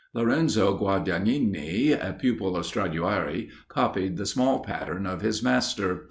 Lorenzo 0.15 0.75
Guadagnini, 0.79 1.91
a 1.91 2.13
pupil 2.13 2.55
of 2.55 2.65
Stradiuari, 2.65 3.49
copied 3.67 4.17
the 4.17 4.25
small 4.25 4.61
pattern 4.61 5.05
of 5.05 5.21
his 5.21 5.43
master. 5.43 5.99